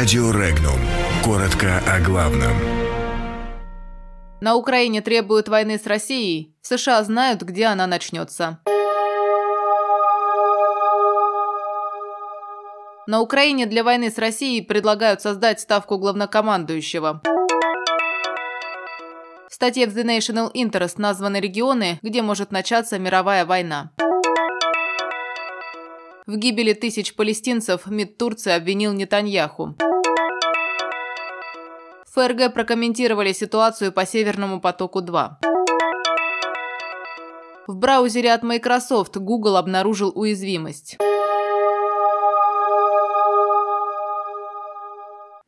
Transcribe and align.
Радио 0.00 0.30
Регнум. 0.30 0.80
Коротко 1.22 1.78
о 1.86 2.00
главном. 2.00 2.54
На 4.40 4.54
Украине 4.54 5.02
требуют 5.02 5.50
войны 5.50 5.76
с 5.76 5.86
Россией. 5.86 6.56
В 6.62 6.68
США 6.68 7.04
знают, 7.04 7.42
где 7.42 7.66
она 7.66 7.86
начнется. 7.86 8.60
На 13.06 13.20
Украине 13.20 13.66
для 13.66 13.84
войны 13.84 14.10
с 14.10 14.16
Россией 14.16 14.62
предлагают 14.62 15.20
создать 15.20 15.60
ставку 15.60 15.98
главнокомандующего. 15.98 17.20
В 19.50 19.54
статье 19.54 19.86
в 19.86 19.94
The 19.94 20.04
National 20.04 20.50
Interest 20.54 20.94
названы 20.96 21.40
регионы, 21.40 21.98
где 22.00 22.22
может 22.22 22.52
начаться 22.52 22.98
мировая 22.98 23.44
война. 23.44 23.92
В 26.26 26.36
гибели 26.36 26.72
тысяч 26.72 27.14
палестинцев 27.14 27.84
МИД 27.84 28.16
Турции 28.16 28.52
обвинил 28.52 28.94
Нетаньяху. 28.94 29.74
ФРГ 32.12 32.52
прокомментировали 32.52 33.32
ситуацию 33.32 33.92
по 33.92 34.04
Северному 34.04 34.60
потоку-2. 34.60 35.30
В 37.68 37.76
браузере 37.76 38.32
от 38.32 38.42
Microsoft 38.42 39.16
Google 39.16 39.56
обнаружил 39.56 40.10
уязвимость. 40.16 40.98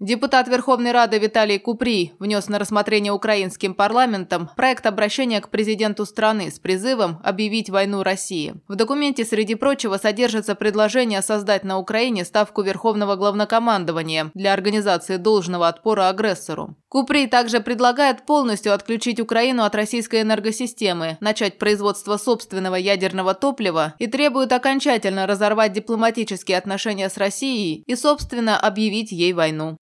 Депутат 0.02 0.48
Верховной 0.48 0.90
Рады 0.90 1.20
Виталий 1.20 1.60
Купри 1.60 2.12
внес 2.18 2.48
на 2.48 2.58
рассмотрение 2.58 3.12
украинским 3.12 3.72
парламентом 3.72 4.50
проект 4.56 4.84
обращения 4.84 5.40
к 5.40 5.48
президенту 5.48 6.04
страны 6.06 6.50
с 6.50 6.58
призывом 6.58 7.20
объявить 7.22 7.70
войну 7.70 8.02
России. 8.02 8.54
В 8.66 8.74
документе, 8.74 9.24
среди 9.24 9.54
прочего, 9.54 9.98
содержится 9.98 10.56
предложение 10.56 11.22
создать 11.22 11.62
на 11.62 11.78
Украине 11.78 12.24
ставку 12.24 12.62
Верховного 12.62 13.14
главнокомандования 13.14 14.32
для 14.34 14.52
организации 14.52 15.18
должного 15.18 15.68
отпора 15.68 16.08
агрессору. 16.08 16.74
Купри 16.88 17.28
также 17.28 17.60
предлагает 17.60 18.26
полностью 18.26 18.74
отключить 18.74 19.20
Украину 19.20 19.62
от 19.62 19.76
российской 19.76 20.22
энергосистемы, 20.22 21.16
начать 21.20 21.58
производство 21.58 22.16
собственного 22.16 22.74
ядерного 22.74 23.34
топлива 23.34 23.94
и 24.00 24.08
требует 24.08 24.52
окончательно 24.52 25.28
разорвать 25.28 25.72
дипломатические 25.72 26.58
отношения 26.58 27.08
с 27.08 27.16
Россией 27.16 27.84
и, 27.86 27.94
собственно, 27.94 28.58
объявить 28.58 29.12
ей 29.12 29.32
войну. 29.32 29.78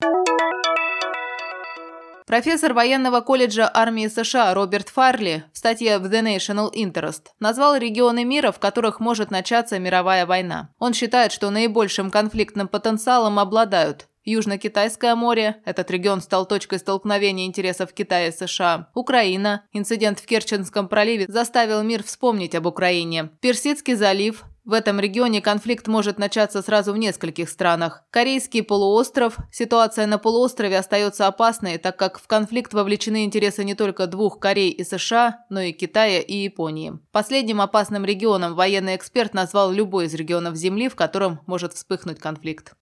Профессор 2.31 2.75
военного 2.75 3.23
колледжа 3.23 3.69
армии 3.75 4.07
США 4.07 4.55
Роберт 4.55 4.89
Фарли 4.89 5.43
в 5.53 5.59
статье 5.59 5.99
в 5.99 6.05
The 6.05 6.23
National 6.23 6.73
Interest 6.73 7.23
назвал 7.41 7.77
регионы 7.77 8.25
мира, 8.25 8.53
в 8.53 8.61
которых 8.61 9.01
может 9.01 9.33
начаться 9.33 9.81
мировая 9.81 10.27
война. 10.27 10.73
Он 10.79 10.95
считает, 10.95 11.33
что 11.33 11.51
наибольшим 11.51 12.09
конфликтным 12.13 12.69
потенциалом 12.69 13.41
обладают 13.41 14.07
Южно-Китайское 14.25 15.17
море– 15.17 15.57
этот 15.65 15.91
регион 15.91 16.21
стал 16.21 16.47
точкой 16.47 16.79
столкновения 16.79 17.47
интересов 17.47 17.93
Китая 17.93 18.29
и 18.29 18.33
США. 18.33 18.91
Украина– 18.95 19.65
инцидент 19.73 20.21
в 20.21 20.27
Керченском 20.27 20.87
проливе 20.87 21.27
заставил 21.27 21.83
мир 21.83 22.05
вспомнить 22.05 22.55
об 22.55 22.67
Украине. 22.67 23.31
Персидский 23.41 23.95
залив 23.95 24.45
в 24.71 24.73
этом 24.73 25.01
регионе 25.01 25.43
конфликт 25.43 25.89
может 25.89 26.21
начаться 26.21 26.63
сразу 26.63 26.93
в 26.93 26.97
нескольких 26.97 27.51
странах. 27.51 28.05
Корейский 28.11 28.63
полуостров. 28.63 29.37
Ситуация 29.51 30.07
на 30.07 30.17
полуострове 30.17 30.79
остается 30.79 31.27
опасной, 31.27 31.77
так 31.79 31.97
как 31.97 32.21
в 32.21 32.29
конфликт 32.29 32.73
вовлечены 32.73 33.25
интересы 33.25 33.65
не 33.65 33.75
только 33.75 34.07
двух 34.07 34.39
Корей 34.39 34.71
и 34.71 34.85
США, 34.85 35.45
но 35.51 35.61
и 35.61 35.73
Китая 35.73 36.21
и 36.21 36.37
Японии. 36.37 36.93
Последним 37.11 37.61
опасным 37.61 38.05
регионом 38.05 38.55
военный 38.55 38.95
эксперт 38.95 39.35
назвал 39.35 39.73
любой 39.73 40.07
из 40.07 40.15
регионов 40.15 40.55
Земли, 40.55 40.89
в 40.89 40.95
котором 40.95 41.41
может 41.47 41.73
вспыхнуть 41.73 42.21
конфликт. 42.21 42.73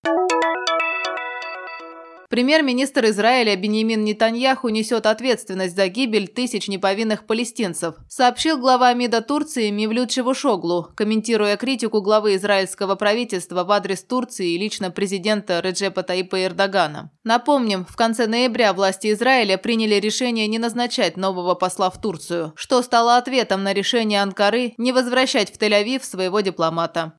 Премьер-министр 2.31 3.07
Израиля 3.07 3.57
Беньямин 3.57 4.05
Нетаньяху 4.05 4.69
несет 4.69 5.07
ответственность 5.07 5.75
за 5.75 5.89
гибель 5.89 6.29
тысяч 6.29 6.69
неповинных 6.69 7.27
палестинцев, 7.27 7.95
сообщил 8.07 8.59
глава 8.59 8.93
МИДа 8.93 9.23
Турции 9.23 9.71
Мивлют 9.71 10.11
Чевушоглу, 10.11 10.89
комментируя 10.95 11.57
критику 11.57 12.03
главы 12.03 12.37
израильского 12.37 12.97
правительства 12.97 13.65
в 13.65 13.73
адрес 13.73 14.05
Турции 14.05 14.51
и 14.51 14.59
лично 14.59 14.91
президента 14.91 15.61
Реджепа 15.61 16.03
Таипа 16.03 16.45
Эрдогана. 16.45 17.11
Напомним, 17.25 17.87
в 17.89 17.97
конце 17.97 18.27
ноября 18.27 18.75
власти 18.75 19.11
Израиля 19.13 19.57
приняли 19.57 19.95
решение 19.95 20.47
не 20.49 20.59
назначать 20.59 21.17
нового 21.17 21.55
посла 21.55 21.89
в 21.89 21.99
Турцию, 21.99 22.53
что 22.57 22.83
стало 22.83 23.17
ответом 23.17 23.63
на 23.63 23.73
решение 23.73 24.21
Анкары 24.21 24.75
не 24.77 24.93
возвращать 24.93 25.51
в 25.51 25.59
Тель-Авив 25.59 26.05
своего 26.05 26.41
дипломата. 26.41 27.15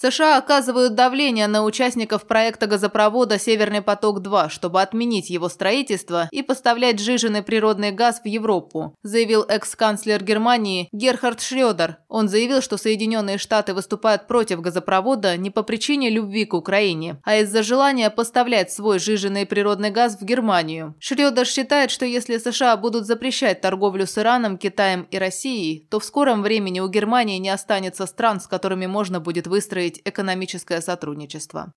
США 0.00 0.38
оказывают 0.38 0.94
давление 0.94 1.48
на 1.48 1.64
участников 1.64 2.28
проекта 2.28 2.68
газопровода 2.68 3.36
«Северный 3.36 3.82
поток-2», 3.82 4.48
чтобы 4.48 4.80
отменить 4.80 5.28
его 5.28 5.48
строительство 5.48 6.28
и 6.30 6.42
поставлять 6.42 7.00
сжиженный 7.00 7.42
природный 7.42 7.90
газ 7.90 8.20
в 8.22 8.28
Европу, 8.28 8.94
заявил 9.02 9.44
экс-канцлер 9.48 10.22
Германии 10.22 10.88
Герхард 10.92 11.40
Шрёдер. 11.40 11.96
Он 12.06 12.28
заявил, 12.28 12.62
что 12.62 12.76
Соединенные 12.76 13.38
Штаты 13.38 13.74
выступают 13.74 14.28
против 14.28 14.60
газопровода 14.60 15.36
не 15.36 15.50
по 15.50 15.64
причине 15.64 16.10
любви 16.10 16.44
к 16.44 16.54
Украине, 16.54 17.20
а 17.24 17.38
из-за 17.38 17.64
желания 17.64 18.08
поставлять 18.08 18.70
свой 18.70 19.00
сжиженный 19.00 19.46
природный 19.46 19.90
газ 19.90 20.16
в 20.20 20.24
Германию. 20.24 20.94
Шрёдер 21.00 21.44
считает, 21.44 21.90
что 21.90 22.06
если 22.06 22.38
США 22.38 22.76
будут 22.76 23.04
запрещать 23.04 23.60
торговлю 23.62 24.06
с 24.06 24.16
Ираном, 24.16 24.58
Китаем 24.58 25.08
и 25.10 25.18
Россией, 25.18 25.88
то 25.90 25.98
в 25.98 26.04
скором 26.04 26.42
времени 26.42 26.78
у 26.78 26.86
Германии 26.86 27.38
не 27.38 27.50
останется 27.50 28.06
стран, 28.06 28.40
с 28.40 28.46
которыми 28.46 28.86
можно 28.86 29.18
будет 29.18 29.48
выстроить 29.48 29.87
выстроить 29.88 30.00
экономическое 30.04 30.80
сотрудничество. 30.80 31.72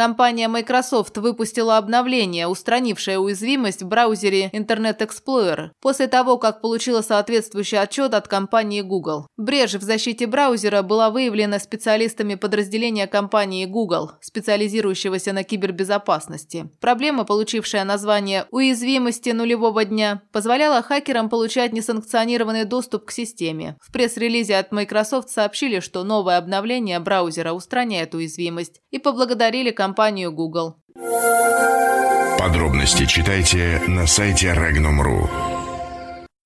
Компания 0.00 0.48
Microsoft 0.48 1.18
выпустила 1.18 1.76
обновление, 1.76 2.46
устранившее 2.46 3.18
уязвимость 3.18 3.82
в 3.82 3.86
браузере 3.86 4.48
Internet 4.54 5.00
Explorer, 5.00 5.72
после 5.78 6.06
того, 6.06 6.38
как 6.38 6.62
получила 6.62 7.02
соответствующий 7.02 7.78
отчет 7.78 8.14
от 8.14 8.26
компании 8.26 8.80
Google. 8.80 9.26
Брешь 9.36 9.74
в 9.74 9.82
защите 9.82 10.26
браузера 10.26 10.80
была 10.80 11.10
выявлена 11.10 11.58
специалистами 11.58 12.34
подразделения 12.36 13.06
компании 13.06 13.66
Google, 13.66 14.12
специализирующегося 14.22 15.34
на 15.34 15.44
кибербезопасности. 15.44 16.70
Проблема, 16.80 17.24
получившая 17.24 17.84
название 17.84 18.46
«уязвимости 18.52 19.28
нулевого 19.28 19.84
дня», 19.84 20.22
позволяла 20.32 20.80
хакерам 20.80 21.28
получать 21.28 21.74
несанкционированный 21.74 22.64
доступ 22.64 23.04
к 23.04 23.10
системе. 23.10 23.76
В 23.82 23.92
пресс-релизе 23.92 24.56
от 24.56 24.72
Microsoft 24.72 25.28
сообщили, 25.28 25.80
что 25.80 26.04
новое 26.04 26.38
обновление 26.38 27.00
браузера 27.00 27.52
устраняет 27.52 28.14
уязвимость 28.14 28.80
и 28.90 28.98
поблагодарили 28.98 29.70
компанию 29.70 29.89
компанию 29.90 30.30
Google. 30.30 30.76
Подробности 32.38 33.06
читайте 33.06 33.82
на 33.88 34.06
сайте 34.06 34.54
Regnum.ru. 34.54 35.59